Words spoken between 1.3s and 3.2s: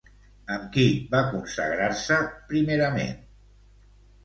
consagrar-se, primerament?